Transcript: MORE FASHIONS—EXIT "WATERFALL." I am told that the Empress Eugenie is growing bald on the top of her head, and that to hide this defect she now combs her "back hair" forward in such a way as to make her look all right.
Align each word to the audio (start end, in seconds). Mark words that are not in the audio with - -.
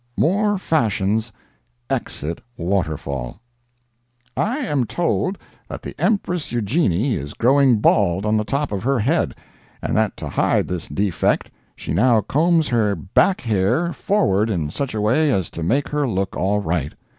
MORE 0.17 0.57
FASHIONS—EXIT 0.57 2.41
"WATERFALL." 2.57 3.39
I 4.35 4.57
am 4.57 4.85
told 4.85 5.37
that 5.69 5.83
the 5.83 5.93
Empress 5.99 6.51
Eugenie 6.51 7.13
is 7.13 7.35
growing 7.35 7.77
bald 7.77 8.25
on 8.25 8.35
the 8.35 8.43
top 8.43 8.71
of 8.71 8.81
her 8.81 8.97
head, 8.97 9.35
and 9.79 9.95
that 9.95 10.17
to 10.17 10.27
hide 10.27 10.67
this 10.67 10.87
defect 10.87 11.51
she 11.75 11.93
now 11.93 12.19
combs 12.21 12.67
her 12.69 12.95
"back 12.95 13.41
hair" 13.41 13.93
forward 13.93 14.49
in 14.49 14.71
such 14.71 14.95
a 14.95 15.01
way 15.01 15.31
as 15.31 15.51
to 15.51 15.61
make 15.61 15.87
her 15.89 16.07
look 16.07 16.35
all 16.35 16.61
right. 16.63 16.93